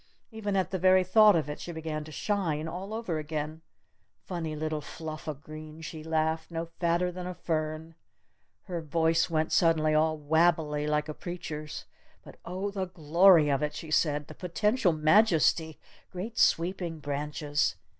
[0.31, 3.61] Even at the very thought of it she began to shine all over again!
[4.25, 7.93] "Funny little fluff o' green," she laughed, "no fatter than a fern!"
[8.63, 11.85] Her voice went suddenly all wabbly like a preacher's.
[12.23, 14.25] "But, oh, the glory of it!" she said.
[14.25, 15.77] "The potential majesty!
[16.11, 17.75] Great sweeping branches